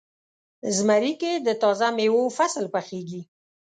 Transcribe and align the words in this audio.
زمری 0.75 1.13
کې 1.21 1.31
د 1.45 1.47
تازه 1.61 1.87
میوو 1.97 2.33
فصل 2.37 2.65
پخیږي. 2.73 3.21